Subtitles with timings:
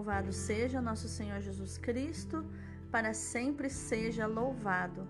[0.00, 2.42] Louvado seja nosso Senhor Jesus Cristo,
[2.90, 5.06] para sempre seja louvado.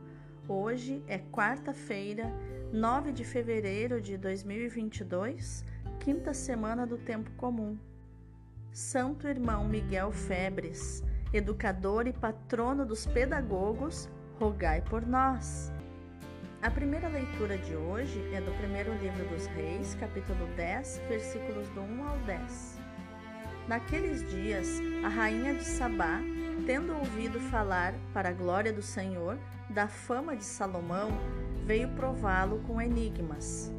[0.48, 2.24] Hoje é quarta-feira,
[2.72, 5.64] 9 de fevereiro de 2022,
[6.00, 7.78] quinta semana do tempo comum.
[8.72, 15.70] Santo irmão Miguel Febres, educador e patrono dos pedagogos, rogai por nós.
[16.62, 21.80] A primeira leitura de hoje é do primeiro livro dos Reis, capítulo 10, versículos do
[21.80, 22.79] 1 ao 10.
[23.70, 26.20] Naqueles dias, a rainha de Sabá,
[26.66, 29.38] tendo ouvido falar, para a glória do Senhor,
[29.68, 31.12] da fama de Salomão,
[31.66, 33.70] veio prová-lo com enigmas.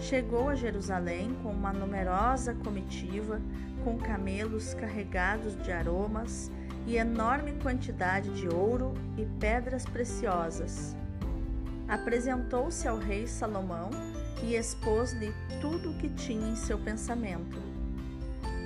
[0.00, 3.40] Chegou a Jerusalém com uma numerosa comitiva,
[3.84, 6.50] com camelos carregados de aromas
[6.84, 10.96] e enorme quantidade de ouro e pedras preciosas.
[11.86, 13.90] Apresentou-se ao rei Salomão
[14.42, 17.67] e expôs-lhe tudo o que tinha em seu pensamento.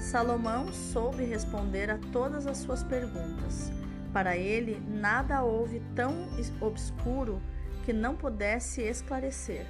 [0.02, 3.70] Salomão soube responder a todas as suas perguntas.
[4.12, 6.28] Para ele, nada houve tão
[6.60, 7.40] obscuro
[7.84, 9.64] que não pudesse esclarecer.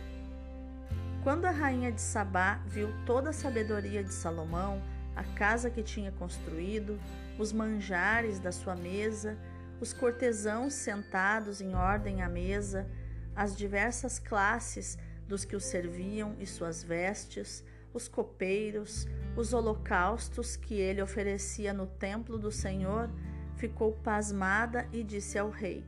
[1.22, 4.82] Quando a rainha de Sabá viu toda a sabedoria de Salomão,
[5.14, 6.98] a casa que tinha construído,
[7.38, 9.36] os manjares da sua mesa,
[9.82, 12.88] os cortesãos sentados em ordem à mesa,
[13.36, 14.96] as diversas classes
[15.28, 17.62] dos que o serviam e suas vestes,
[17.94, 23.10] os copeiros, os holocaustos que ele oferecia no templo do Senhor,
[23.56, 25.84] ficou pasmada e disse ao rei: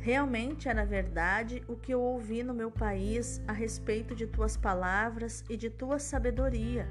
[0.00, 5.44] Realmente era verdade o que eu ouvi no meu país a respeito de tuas palavras
[5.48, 6.88] e de tua sabedoria.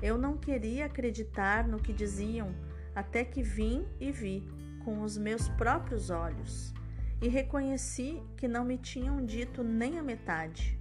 [0.00, 2.54] Eu não queria acreditar no que diziam,
[2.94, 4.46] até que vim e vi
[4.84, 6.72] com os meus próprios olhos,
[7.20, 10.78] e reconheci que não me tinham dito nem a metade.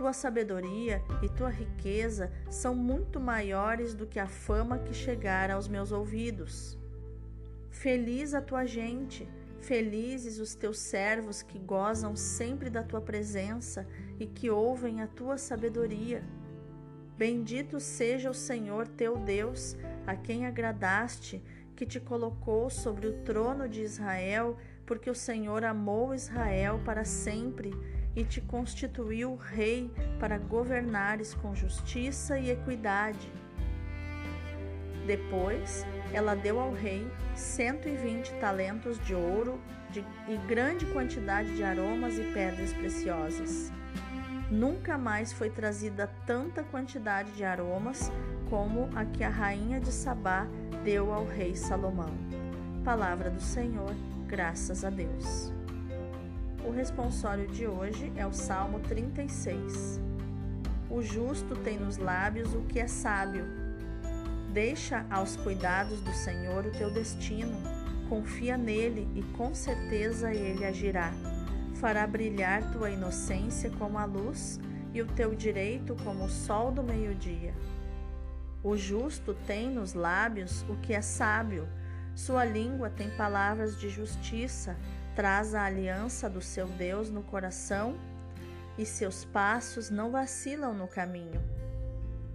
[0.00, 5.68] Tua sabedoria e tua riqueza são muito maiores do que a fama que chegara aos
[5.68, 6.78] meus ouvidos.
[7.68, 9.28] Feliz a tua gente,
[9.58, 13.86] felizes os teus servos que gozam sempre da tua presença
[14.18, 16.24] e que ouvem a tua sabedoria.
[17.18, 21.44] Bendito seja o Senhor teu Deus, a quem agradaste,
[21.76, 24.56] que te colocou sobre o trono de Israel,
[24.86, 27.70] porque o Senhor amou Israel para sempre
[28.14, 33.30] e te constituiu rei para governares com justiça e equidade.
[35.06, 39.60] Depois, ela deu ao rei 120 talentos de ouro
[39.90, 43.72] de, e grande quantidade de aromas e pedras preciosas.
[44.50, 48.10] Nunca mais foi trazida tanta quantidade de aromas
[48.48, 50.46] como a que a rainha de Sabá
[50.84, 52.12] deu ao rei Salomão.
[52.84, 53.94] Palavra do Senhor,
[54.26, 55.59] graças a Deus.
[56.62, 59.98] O responsório de hoje é o Salmo 36.
[60.90, 63.46] O justo tem nos lábios o que é sábio.
[64.52, 67.56] Deixa aos cuidados do Senhor o teu destino,
[68.08, 71.12] confia nele e com certeza ele agirá.
[71.76, 74.60] Fará brilhar tua inocência como a luz
[74.92, 77.54] e o teu direito como o sol do meio-dia.
[78.62, 81.66] O justo tem nos lábios o que é sábio,
[82.14, 84.76] sua língua tem palavras de justiça
[85.20, 87.94] traz a aliança do seu Deus no coração
[88.78, 91.42] e seus passos não vacilam no caminho.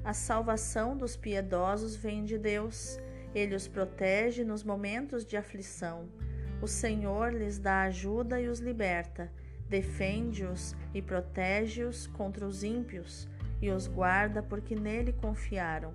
[0.03, 2.99] A salvação dos piedosos vem de Deus,
[3.33, 6.07] ele os protege nos momentos de aflição.
[6.61, 9.33] O Senhor lhes dá ajuda e os liberta,
[9.67, 13.27] defende-os e protege-os contra os ímpios
[13.63, 15.91] e os guarda porque nele confiaram.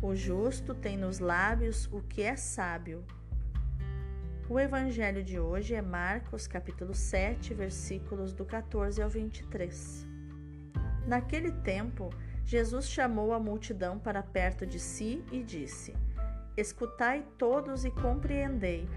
[0.00, 3.04] O justo tem nos lábios o que é sábio
[4.48, 10.06] o evangelho de hoje é Marcos, capítulo 7, versículos do 14 ao 23.
[11.04, 12.10] Naquele tempo,
[12.44, 15.94] Jesus chamou a multidão para perto de si e disse:
[16.56, 18.88] Escutai todos e compreendei.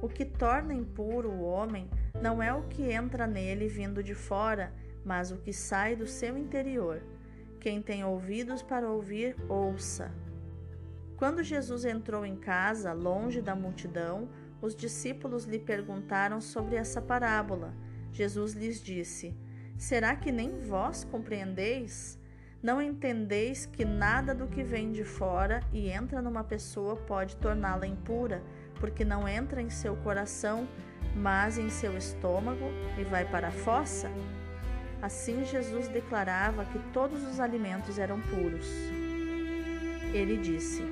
[0.00, 1.90] O que torna impuro o homem
[2.20, 4.72] não é o que entra nele vindo de fora,
[5.04, 7.02] mas o que sai do seu interior.
[7.58, 10.12] Quem tem ouvidos para ouvir, ouça.
[11.16, 14.28] Quando Jesus entrou em casa, longe da multidão,
[14.62, 17.74] os discípulos lhe perguntaram sobre essa parábola.
[18.12, 19.36] Jesus lhes disse:
[19.76, 22.18] Será que nem vós compreendeis?
[22.62, 27.88] Não entendeis que nada do que vem de fora e entra numa pessoa pode torná-la
[27.88, 28.40] impura,
[28.78, 30.68] porque não entra em seu coração,
[31.16, 32.66] mas em seu estômago
[32.96, 34.08] e vai para a fossa?
[35.02, 38.68] Assim Jesus declarava que todos os alimentos eram puros.
[40.14, 40.82] Ele disse: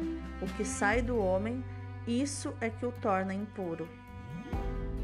[0.42, 1.62] O que sai do homem
[2.06, 3.88] isso é que o torna impuro.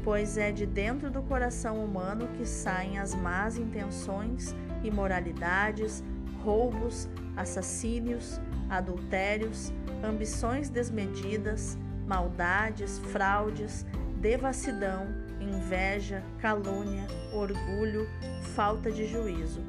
[0.03, 6.03] Pois é de dentro do coração humano que saem as más intenções, imoralidades,
[6.43, 8.39] roubos, assassínios,
[8.69, 9.71] adultérios,
[10.03, 11.77] ambições desmedidas,
[12.07, 13.85] maldades, fraudes,
[14.21, 15.07] devassidão,
[15.41, 18.07] inveja, calúnia, orgulho,
[18.55, 19.61] falta de juízo.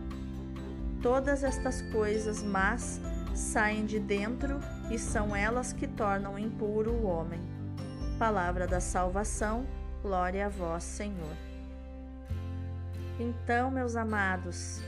[1.02, 3.00] Todas estas coisas más
[3.38, 4.58] saem de dentro
[4.90, 7.40] e são elas que tornam impuro o homem.
[8.18, 9.64] Palavra da salvação,
[10.02, 11.36] glória a vós, Senhor.
[13.18, 14.80] Então, meus amados,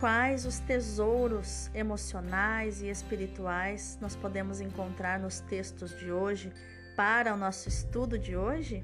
[0.00, 6.50] quais os tesouros emocionais e espirituais nós podemos encontrar nos textos de hoje
[6.96, 8.82] para o nosso estudo de hoje?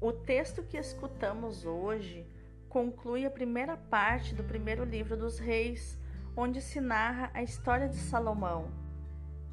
[0.00, 2.26] O texto que escutamos hoje
[2.70, 6.00] conclui a primeira parte do primeiro livro dos Reis,
[6.36, 8.70] onde se narra a história de Salomão.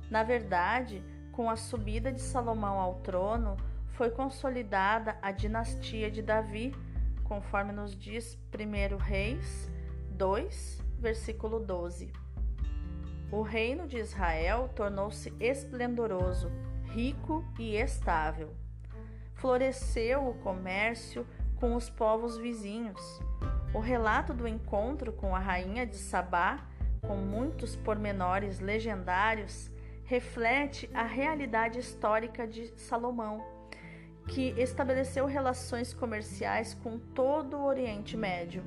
[0.10, 3.58] Na verdade, com a subida de Salomão ao trono,
[3.92, 6.74] foi consolidada a dinastia de Davi,
[7.24, 9.70] conforme nos diz 1 Reis
[10.12, 12.12] 2, versículo 12.
[13.32, 16.52] O reino de Israel tornou-se esplendoroso,
[16.86, 18.56] rico e estável.
[19.36, 21.28] Floresceu o comércio
[21.58, 23.22] com os povos vizinhos.
[23.74, 26.68] O relato do encontro com a rainha de Sabá,
[27.02, 29.72] com muitos pormenores legendários,
[30.04, 33.46] reflete a realidade histórica de Salomão,
[34.28, 38.64] que estabeleceu relações comerciais com todo o Oriente Médio.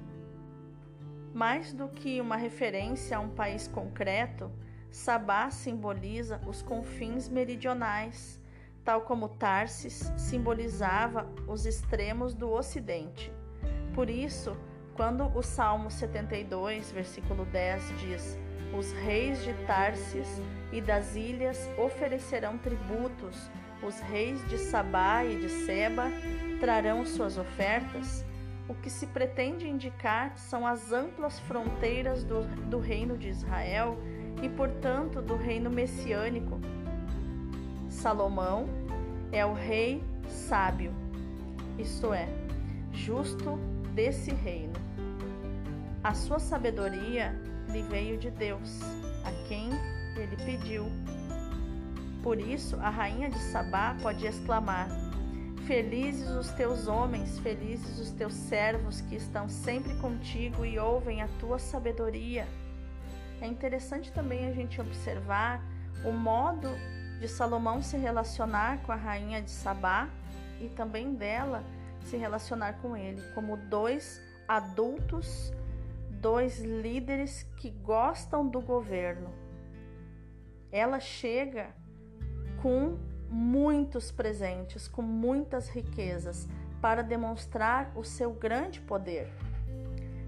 [1.34, 4.50] Mais do que uma referência a um país concreto,
[4.90, 8.42] Sabá simboliza os confins meridionais
[8.84, 13.32] tal como Tarsis simbolizava os extremos do Ocidente.
[13.94, 14.56] Por isso,
[14.94, 18.38] quando o Salmo 72, versículo 10 diz:
[18.76, 20.28] Os reis de Tarsis
[20.72, 23.50] e das ilhas oferecerão tributos,
[23.82, 26.08] os reis de Sabá e de Seba
[26.60, 28.24] trarão suas ofertas,
[28.68, 33.98] o que se pretende indicar são as amplas fronteiras do, do reino de Israel
[34.42, 36.60] e, portanto, do reino messiânico.
[37.88, 38.66] Salomão
[39.32, 40.92] é o rei sábio,
[41.78, 42.28] isto é,
[42.92, 43.58] justo
[43.94, 44.74] desse reino.
[46.02, 47.34] A sua sabedoria
[47.68, 48.80] lhe veio de Deus,
[49.24, 49.70] a quem
[50.16, 50.86] ele pediu.
[52.22, 54.88] Por isso, a rainha de Sabá pode exclamar:
[55.66, 61.28] Felizes os teus homens, felizes os teus servos que estão sempre contigo e ouvem a
[61.38, 62.46] tua sabedoria.
[63.40, 65.64] É interessante também a gente observar
[66.04, 66.68] o modo
[67.20, 70.08] de Salomão se relacionar com a rainha de Sabá
[70.60, 71.64] e também dela
[72.04, 75.52] se relacionar com ele, como dois adultos,
[76.10, 79.30] dois líderes que gostam do governo.
[80.70, 81.74] Ela chega
[82.60, 86.48] com muitos presentes, com muitas riquezas,
[86.80, 89.30] para demonstrar o seu grande poder.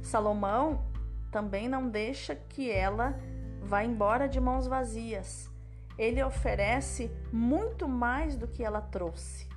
[0.03, 0.85] Salomão
[1.31, 3.19] também não deixa que ela
[3.61, 5.51] vá embora de mãos vazias
[5.97, 9.49] ele oferece muito mais do que ela trouxe.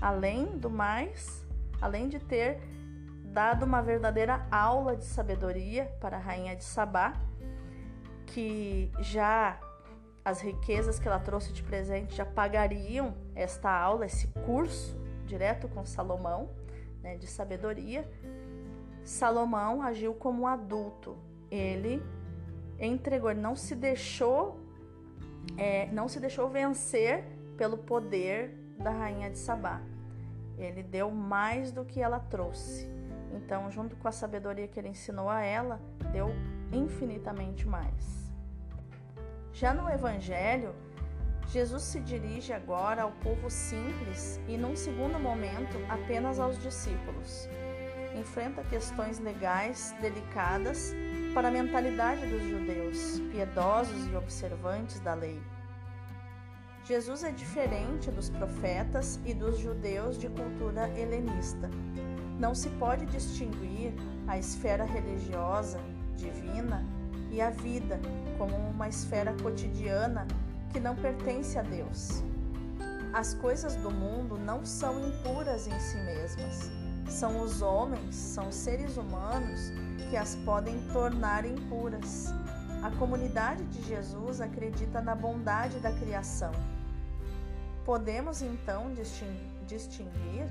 [0.00, 1.44] Além do mais,
[1.80, 2.60] além de ter
[3.24, 7.14] dado uma verdadeira aula de sabedoria para a rainha de Sabá,
[8.26, 9.58] que já
[10.24, 15.84] as riquezas que ela trouxe de presente já pagariam esta aula, esse curso direto com
[15.84, 16.50] Salomão,
[17.02, 18.08] né, de sabedoria.
[19.02, 21.16] Salomão agiu como um adulto.
[21.50, 22.02] Ele
[22.78, 24.60] entregou, não se deixou
[25.56, 27.24] é, não se deixou vencer
[27.56, 29.80] pelo poder da rainha de Sabá.
[30.60, 32.88] Ele deu mais do que ela trouxe.
[33.32, 35.80] Então, junto com a sabedoria que ele ensinou a ela,
[36.12, 36.30] deu
[36.72, 38.32] infinitamente mais.
[39.52, 40.74] Já no Evangelho,
[41.48, 47.48] Jesus se dirige agora ao povo simples e, num segundo momento, apenas aos discípulos.
[48.14, 50.94] Enfrenta questões legais delicadas
[51.34, 55.40] para a mentalidade dos judeus, piedosos e observantes da lei.
[56.84, 61.70] Jesus é diferente dos profetas e dos judeus de cultura helenista.
[62.38, 63.92] Não se pode distinguir
[64.26, 65.78] a esfera religiosa,
[66.16, 66.84] divina,
[67.30, 68.00] e a vida
[68.36, 70.26] como uma esfera cotidiana
[70.72, 72.22] que não pertence a Deus.
[73.12, 76.70] As coisas do mundo não são impuras em si mesmas.
[77.08, 79.72] São os homens, são seres humanos
[80.08, 82.32] que as podem tornar impuras.
[82.82, 86.52] A comunidade de Jesus acredita na bondade da criação.
[87.84, 88.90] Podemos então
[89.66, 90.46] distinguir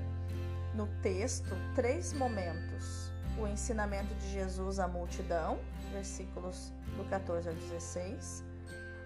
[0.72, 5.58] no texto três momentos: o ensinamento de Jesus à multidão,
[5.92, 8.44] versículos do 14 ao 16,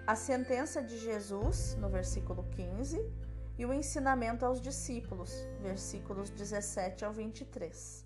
[0.06, 3.10] a sentença de Jesus, no versículo 15,
[3.56, 8.04] e o ensinamento aos discípulos, versículos 17 ao 23.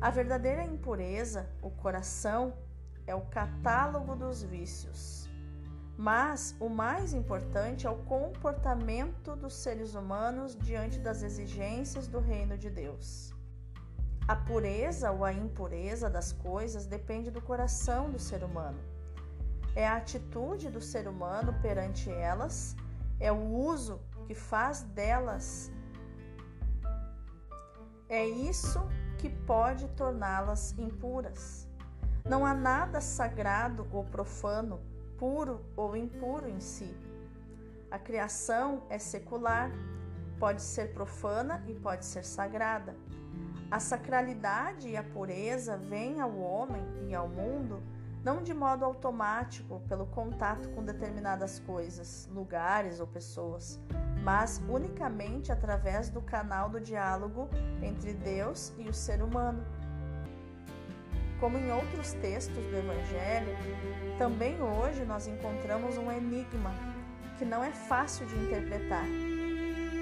[0.00, 2.54] A verdadeira impureza, o coração,
[3.08, 5.28] é o catálogo dos vícios.
[5.96, 12.56] Mas o mais importante é o comportamento dos seres humanos diante das exigências do reino
[12.56, 13.34] de Deus.
[14.28, 18.78] A pureza ou a impureza das coisas depende do coração do ser humano.
[19.74, 22.76] É a atitude do ser humano perante elas,
[23.18, 25.72] é o uso que faz delas.
[28.08, 28.80] É isso
[29.16, 31.67] que pode torná-las impuras.
[32.28, 34.80] Não há nada sagrado ou profano,
[35.16, 36.94] puro ou impuro em si.
[37.90, 39.70] A criação é secular,
[40.38, 42.94] pode ser profana e pode ser sagrada.
[43.70, 47.82] A sacralidade e a pureza vêm ao homem e ao mundo
[48.22, 53.80] não de modo automático pelo contato com determinadas coisas, lugares ou pessoas,
[54.22, 57.48] mas unicamente através do canal do diálogo
[57.80, 59.64] entre Deus e o ser humano.
[61.40, 63.56] Como em outros textos do Evangelho,
[64.18, 66.74] também hoje nós encontramos um enigma
[67.38, 69.06] que não é fácil de interpretar.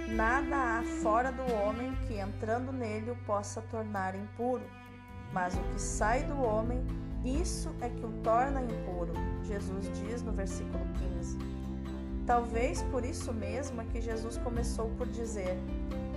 [0.08, 4.64] Nada há fora do homem que, entrando nele, o possa tornar impuro,
[5.32, 6.82] mas o que sai do homem,
[7.22, 9.12] isso é que o torna impuro,
[9.42, 10.86] Jesus diz no versículo
[11.18, 11.38] 15.
[12.26, 15.56] Talvez por isso mesmo é que Jesus começou por dizer: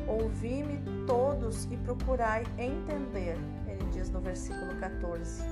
[0.08, 3.38] Ouvi-me todos e procurai entender,
[4.00, 5.44] diz no versículo 14.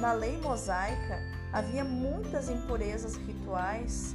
[0.00, 1.18] Na lei mosaica
[1.52, 4.14] havia muitas impurezas rituais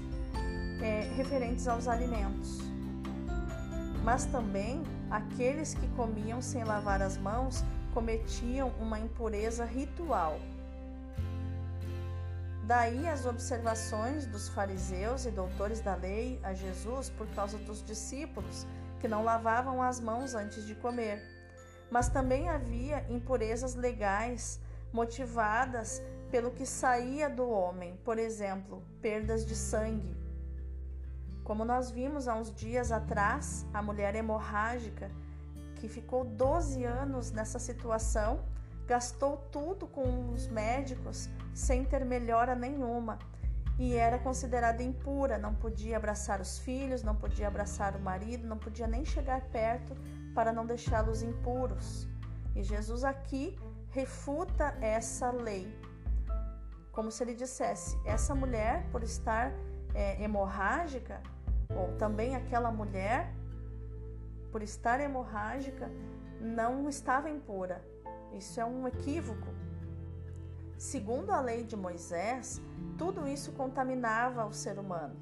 [0.82, 2.72] é, referentes aos alimentos
[4.04, 10.40] mas também aqueles que comiam sem lavar as mãos cometiam uma impureza ritual.
[12.66, 18.66] Daí as observações dos fariseus e doutores da lei a Jesus por causa dos discípulos
[19.00, 21.22] que não lavavam as mãos antes de comer.
[21.92, 24.60] Mas também havia impurezas legais
[24.92, 30.16] motivadas pelo que saía do homem, por exemplo, perdas de sangue,
[31.44, 35.12] como nós vimos há uns dias atrás, a mulher hemorrágica
[35.76, 38.40] que ficou 12 anos nessa situação,
[38.88, 43.18] gastou tudo com os médicos sem ter melhora nenhuma.
[43.80, 48.58] E era considerada impura, não podia abraçar os filhos, não podia abraçar o marido, não
[48.58, 49.94] podia nem chegar perto
[50.34, 52.08] para não deixá-los impuros.
[52.56, 53.58] E Jesus aqui
[53.90, 55.68] refuta essa lei,
[56.92, 59.52] como se ele dissesse: essa mulher, por estar
[59.94, 61.22] é, hemorrágica,
[61.76, 63.34] ou também aquela mulher,
[64.52, 65.90] por estar hemorrágica,
[66.40, 67.84] não estava impura.
[68.34, 69.48] Isso é um equívoco.
[70.78, 72.62] Segundo a lei de Moisés,
[72.98, 75.16] tudo isso contaminava o ser humano.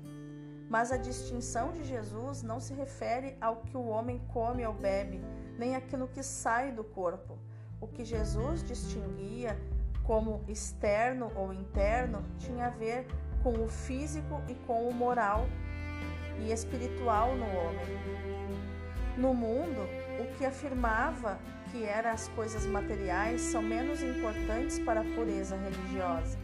[0.69, 5.19] Mas a distinção de Jesus não se refere ao que o homem come ou bebe,
[5.57, 7.39] nem aquilo que sai do corpo.
[7.81, 9.59] O que Jesus distinguia
[10.03, 13.07] como externo ou interno tinha a ver
[13.41, 15.47] com o físico e com o moral
[16.39, 17.85] e espiritual no homem.
[19.17, 19.81] No mundo,
[20.19, 21.39] o que afirmava
[21.71, 26.37] que eram as coisas materiais são menos importantes para a pureza religiosa.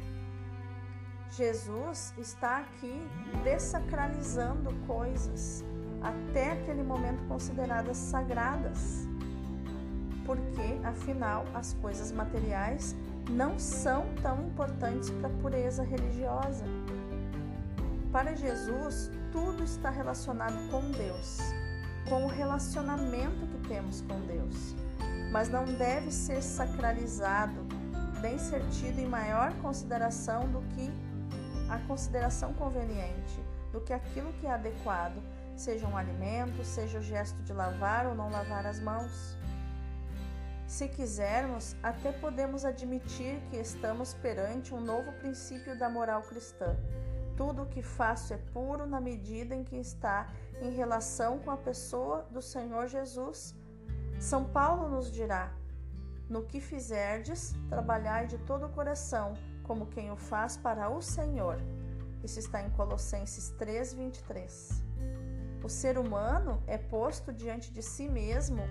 [1.36, 3.06] Jesus está aqui
[3.44, 5.66] desacralizando coisas
[6.02, 9.06] até aquele momento consideradas sagradas,
[10.26, 12.96] porque afinal as coisas materiais
[13.30, 16.64] não são tão importantes para a pureza religiosa.
[18.14, 21.40] Para Jesus, tudo está relacionado com Deus,
[22.08, 24.74] com o relacionamento que temos com Deus,
[25.34, 27.60] mas não deve ser sacralizado,
[28.22, 30.90] nem ser tido em maior consideração do que
[31.70, 33.40] a consideração conveniente,
[33.72, 35.22] do que aquilo que é adequado,
[35.56, 39.38] seja um alimento, seja o gesto de lavar ou não lavar as mãos.
[40.68, 46.76] Se quisermos, até podemos admitir que estamos perante um novo princípio da moral cristã
[47.36, 50.30] tudo o que faço é puro na medida em que está
[50.62, 53.56] em relação com a pessoa do Senhor Jesus.
[54.20, 55.52] São Paulo nos dirá:
[56.30, 59.34] No que fizerdes, trabalhai de todo o coração,
[59.68, 61.58] como quem o faz para o Senhor.
[62.24, 64.84] Isso está em Colossenses 3, 23.
[65.64, 68.64] O ser humano é posto diante de si mesmo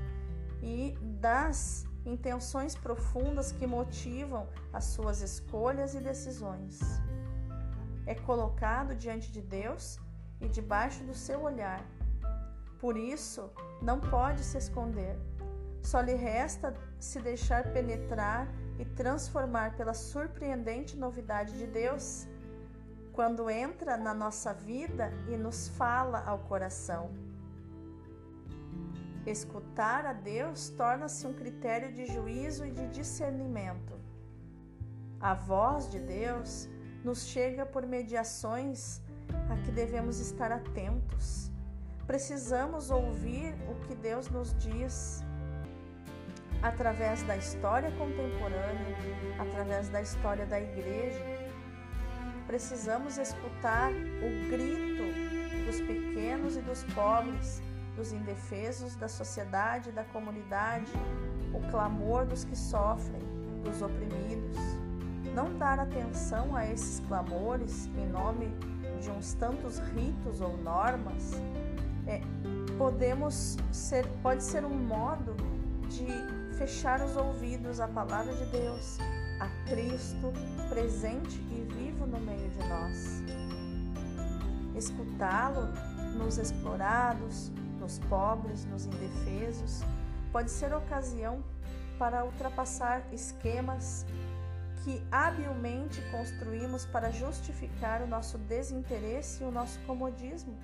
[0.62, 6.80] e das intenções profundas que motivam as suas escolhas e decisões
[8.06, 9.98] é colocado diante de Deus
[10.40, 11.84] e debaixo do seu olhar.
[12.78, 15.16] Por isso, não pode se esconder.
[15.82, 22.26] Só lhe resta se deixar penetrar e transformar pela surpreendente novidade de Deus,
[23.12, 27.10] quando entra na nossa vida e nos fala ao coração.
[29.26, 33.94] Escutar a Deus torna-se um critério de juízo e de discernimento.
[35.18, 36.68] A voz de Deus
[37.02, 39.00] nos chega por mediações
[39.50, 41.50] a que devemos estar atentos.
[42.06, 45.24] Precisamos ouvir o que Deus nos diz
[46.64, 48.96] através da história contemporânea,
[49.38, 51.20] através da história da igreja.
[52.46, 55.04] Precisamos escutar o grito
[55.66, 57.62] dos pequenos e dos pobres,
[57.94, 60.90] dos indefesos da sociedade e da comunidade,
[61.52, 63.20] o clamor dos que sofrem,
[63.62, 64.56] dos oprimidos.
[65.34, 68.48] Não dar atenção a esses clamores em nome
[69.02, 71.32] de uns tantos ritos ou normas
[72.06, 72.22] é,
[72.78, 75.36] podemos ser, pode ser um modo
[75.88, 78.98] de fechar os ouvidos à palavra de Deus,
[79.40, 80.32] a Cristo
[80.68, 83.22] presente e vivo no meio de nós.
[84.76, 85.68] Escutá-lo
[86.16, 89.82] nos explorados, nos pobres, nos indefesos,
[90.32, 91.42] pode ser ocasião
[91.98, 94.06] para ultrapassar esquemas
[94.84, 100.56] que habilmente construímos para justificar o nosso desinteresse e o nosso comodismo.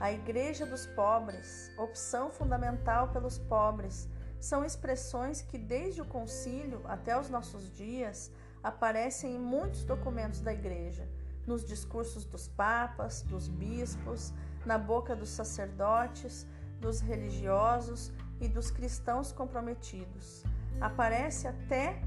[0.00, 4.08] A Igreja dos Pobres, opção fundamental pelos pobres,
[4.40, 8.30] são expressões que, desde o concílio até os nossos dias,
[8.62, 11.08] aparecem em muitos documentos da Igreja,
[11.46, 14.32] nos discursos dos papas, dos bispos,
[14.64, 16.46] na boca dos sacerdotes,
[16.80, 20.44] dos religiosos e dos cristãos comprometidos.
[20.80, 22.00] Aparece até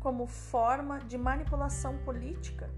[0.00, 2.70] como forma de manipulação política.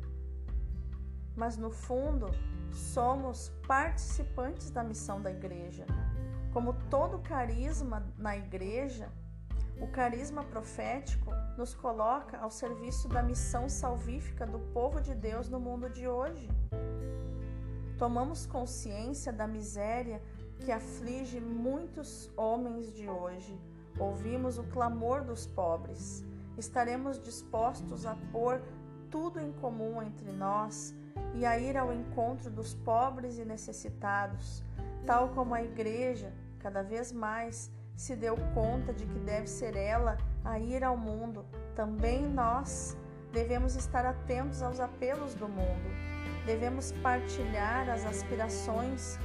[1.37, 2.27] Mas no fundo,
[2.73, 5.87] somos participantes da missão da igreja
[6.53, 9.09] como todo carisma na igreja,
[9.81, 15.59] o carisma profético nos coloca ao serviço da missão salvífica do povo de Deus no
[15.59, 16.49] mundo de hoje.
[17.99, 20.23] Tomamos consciência da miséria
[20.59, 23.59] que aflige muitos homens de hoje.
[23.99, 26.25] Ouvimos o clamor dos pobres.
[26.59, 28.61] Estaremos dispostos a pôr
[29.11, 30.95] tudo em comum entre nós
[31.35, 34.63] e a ir ao encontro dos pobres e necessitados,
[35.07, 40.17] tal como a igreja, cada vez mais, se deu conta de que deve ser ela
[40.45, 41.45] a ir ao mundo,
[41.75, 42.97] também nós
[43.33, 45.91] devemos estar atentos aos apelos do mundo.
[46.47, 49.19] Devemos partilhar as aspirações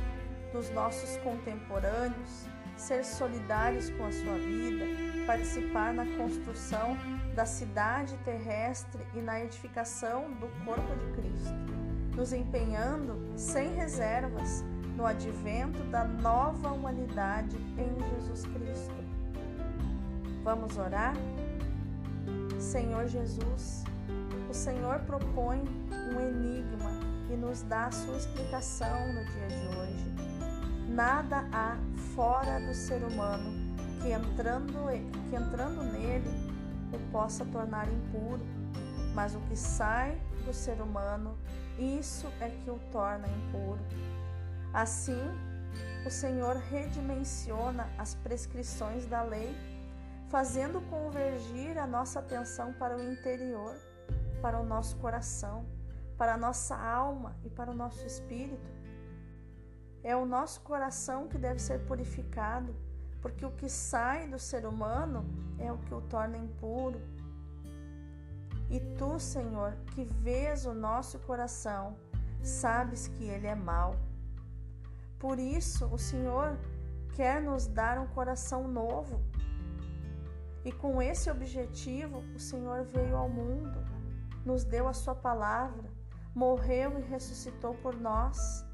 [0.51, 4.85] dos nossos contemporâneos, ser solidários com a sua vida,
[5.25, 6.97] participar na construção
[7.33, 11.55] da cidade terrestre e na edificação do corpo de Cristo,
[12.15, 14.63] nos empenhando sem reservas
[14.95, 18.95] no advento da nova humanidade em Jesus Cristo.
[20.43, 21.15] Vamos orar?
[22.59, 23.83] Senhor Jesus,
[24.49, 25.63] o Senhor propõe
[26.13, 26.91] um enigma
[27.31, 30.15] e nos dá a sua explicação no dia de hoje.
[30.87, 31.77] Nada há
[32.15, 34.73] fora do ser humano que entrando,
[35.29, 36.29] que entrando nele
[36.93, 38.41] o possa tornar impuro,
[39.13, 41.35] mas o que sai do ser humano,
[41.77, 43.79] isso é que o torna impuro.
[44.75, 45.23] Assim,
[46.05, 49.55] o Senhor redimensiona as prescrições da lei,
[50.27, 53.73] fazendo convergir a nossa atenção para o interior,
[54.41, 55.65] para o nosso coração,
[56.17, 58.69] para a nossa alma e para o nosso espírito.
[60.03, 62.75] É o nosso coração que deve ser purificado,
[63.21, 65.25] porque o que sai do ser humano
[65.57, 66.99] é o que o torna impuro.
[68.69, 71.95] E tu, Senhor, que vês o nosso coração,
[72.43, 73.95] sabes que ele é mau.
[75.19, 76.57] Por isso, o Senhor
[77.15, 79.21] quer nos dar um coração novo.
[80.63, 83.79] E com esse objetivo, o Senhor veio ao mundo,
[84.45, 85.89] nos deu a Sua palavra,
[86.33, 88.65] morreu e ressuscitou por nós.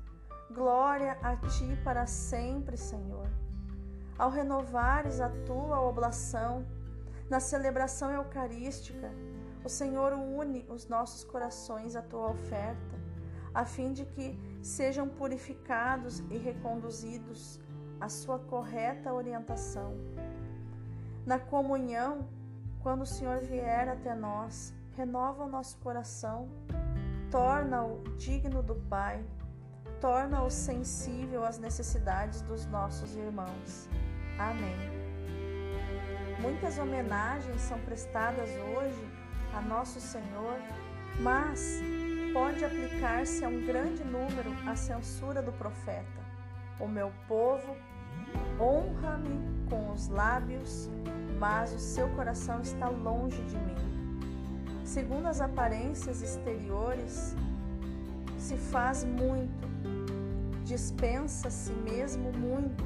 [0.53, 3.29] Glória a Ti para sempre, Senhor.
[4.17, 6.65] Ao renovares a Tua oblação,
[7.29, 9.11] na celebração eucarística,
[9.63, 13.00] o Senhor une os nossos corações à Tua oferta,
[13.53, 17.59] a fim de que sejam purificados e reconduzidos
[17.99, 19.95] à sua correta orientação.
[21.25, 22.27] Na comunhão,
[22.81, 26.49] quando o Senhor vier até nós, renova o nosso coração,
[27.29, 29.23] torna-o digno do Pai,
[29.99, 33.87] torna-o sensível às necessidades dos nossos irmãos.
[34.39, 34.75] Amém.
[36.41, 39.07] Muitas homenagens são prestadas hoje
[39.53, 40.57] a nosso Senhor,
[41.19, 41.79] mas
[42.33, 46.21] pode aplicar-se a um grande número a censura do profeta.
[46.79, 47.75] O meu povo
[48.59, 50.89] honra-me com os lábios,
[51.39, 53.75] mas o seu coração está longe de mim.
[54.83, 57.35] Segundo as aparências exteriores,
[58.37, 59.67] se faz muito,
[60.65, 62.83] dispensa a si mesmo muito,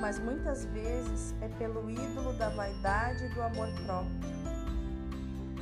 [0.00, 4.28] mas muitas vezes é pelo ídolo da vaidade e do amor próprio.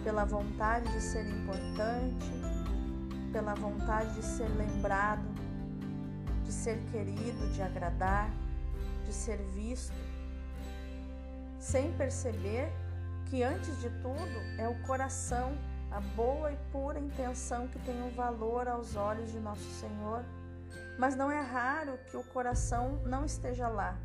[0.04, 2.30] pela vontade de ser importante,
[3.36, 5.28] pela vontade de ser lembrado,
[6.42, 8.30] de ser querido, de agradar,
[9.04, 9.92] de ser visto,
[11.58, 12.72] sem perceber
[13.26, 15.52] que antes de tudo é o coração,
[15.90, 20.24] a boa e pura intenção que tem um valor aos olhos de nosso Senhor.
[20.98, 23.98] Mas não é raro que o coração não esteja lá,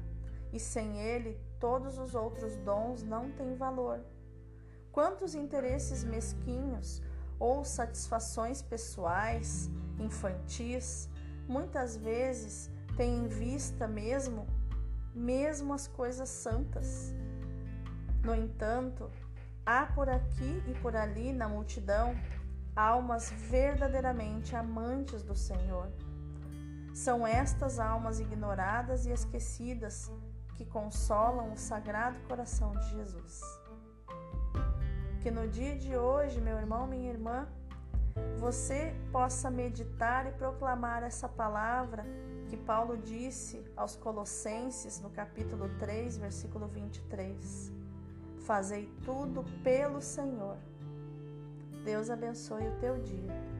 [0.52, 4.02] e sem ele todos os outros dons não têm valor.
[4.92, 7.02] Quantos interesses mesquinhos
[7.42, 9.68] ou satisfações pessoais,
[10.00, 11.10] infantis,
[11.48, 14.48] muitas vezes têm em vista mesmo
[15.14, 17.14] mesmo as coisas santas.
[18.24, 19.10] No entanto,
[19.66, 22.16] há por aqui e por ali na multidão
[22.76, 25.92] almas verdadeiramente amantes do Senhor.
[26.94, 30.12] São estas almas ignoradas e esquecidas
[30.56, 33.42] que consolam o sagrado coração de Jesus.
[35.22, 37.48] Que no dia de hoje, meu irmão, minha irmã,
[38.40, 42.04] você possa meditar e proclamar essa palavra
[42.50, 47.72] que Paulo disse aos Colossenses no capítulo 3, versículo 23.
[48.48, 50.58] Fazei tudo pelo Senhor.
[51.86, 53.51] Deus abençoe o teu dia.